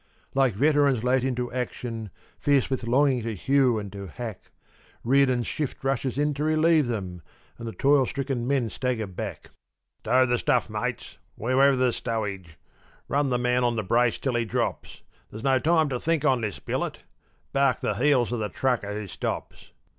Like 0.33 0.55
veterans 0.55 1.03
late 1.03 1.23
into 1.23 1.51
action, 1.53 2.09
fierce 2.39 2.71
with 2.71 2.85
longing 2.87 3.21
to 3.21 3.35
hew 3.35 3.77
and 3.77 3.93
to 3.93 4.07
hack, 4.07 4.49
Riordan's 5.03 5.45
shift 5.45 5.83
rushes 5.83 6.17
in 6.17 6.33
to 6.33 6.43
relieve 6.43 6.87
them, 6.87 7.21
and 7.59 7.67
the 7.67 7.71
toil 7.71 8.07
stricken 8.07 8.47
men 8.47 8.71
stagger 8.71 9.05
back. 9.05 9.51
"Stow 9.99 10.25
the 10.25 10.39
stuff, 10.39 10.71
mates, 10.71 11.19
wherever 11.35 11.75
there's 11.75 11.97
stowage! 11.97 12.57
Run 13.07 13.29
the 13.29 13.37
man 13.37 13.63
on 13.63 13.75
the 13.75 13.83
brace 13.83 14.17
till 14.17 14.33
he 14.33 14.43
drops! 14.43 15.03
There's 15.29 15.43
no 15.43 15.59
time 15.59 15.87
to 15.89 15.99
think 15.99 16.25
on 16.25 16.41
this 16.41 16.57
billet! 16.57 17.03
Bark 17.53 17.81
the 17.81 17.93
heels 17.93 18.31
of 18.31 18.39
the 18.39 18.49
trucker 18.49 18.91
who 18.91 19.05
stops! 19.05 19.69